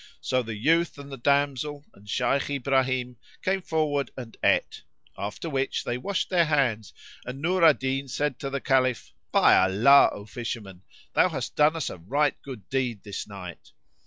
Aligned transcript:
So 0.19 0.41
the 0.41 0.55
youth 0.55 0.97
and 0.97 1.11
the 1.11 1.17
damsel 1.17 1.85
and 1.93 2.09
Shaykh 2.09 2.49
Ibrahim 2.49 3.17
came 3.43 3.61
forward 3.61 4.09
and 4.17 4.35
ate; 4.43 4.81
after 5.15 5.47
which 5.47 5.83
they 5.83 5.99
washed 5.99 6.31
their 6.31 6.45
hands 6.45 6.91
and 7.23 7.39
Nur 7.39 7.63
al 7.63 7.75
Din 7.75 8.07
said 8.07 8.39
to 8.39 8.49
the 8.49 8.59
Caliph, 8.61 9.13
"By 9.31 9.55
Allah, 9.55 10.09
O 10.11 10.25
fisherman, 10.25 10.81
thou 11.13 11.29
hast 11.29 11.55
done 11.55 11.75
us 11.75 11.91
a 11.91 11.99
right 11.99 12.33
good 12.41 12.67
deed 12.69 13.03
this 13.03 13.27
night." 13.27 13.73